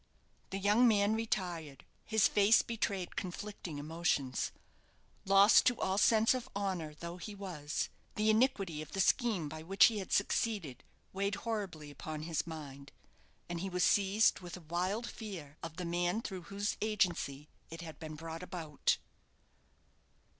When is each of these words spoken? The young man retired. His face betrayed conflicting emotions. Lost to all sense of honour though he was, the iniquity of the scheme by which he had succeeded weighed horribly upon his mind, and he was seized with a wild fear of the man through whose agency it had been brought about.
The 0.49 0.57
young 0.57 0.87
man 0.87 1.13
retired. 1.13 1.85
His 2.05 2.27
face 2.27 2.63
betrayed 2.63 3.15
conflicting 3.15 3.77
emotions. 3.77 4.51
Lost 5.25 5.67
to 5.67 5.79
all 5.79 5.99
sense 5.99 6.33
of 6.33 6.49
honour 6.55 6.95
though 6.95 7.17
he 7.17 7.35
was, 7.35 7.89
the 8.15 8.31
iniquity 8.31 8.81
of 8.81 8.93
the 8.93 8.99
scheme 8.99 9.47
by 9.47 9.61
which 9.61 9.85
he 9.85 9.99
had 9.99 10.11
succeeded 10.11 10.83
weighed 11.13 11.35
horribly 11.45 11.91
upon 11.91 12.23
his 12.23 12.47
mind, 12.47 12.91
and 13.47 13.59
he 13.59 13.69
was 13.69 13.83
seized 13.83 14.39
with 14.39 14.57
a 14.57 14.61
wild 14.61 15.07
fear 15.07 15.57
of 15.61 15.77
the 15.77 15.85
man 15.85 16.23
through 16.23 16.41
whose 16.49 16.77
agency 16.81 17.47
it 17.69 17.81
had 17.81 17.99
been 17.99 18.15
brought 18.15 18.41
about. 18.41 18.97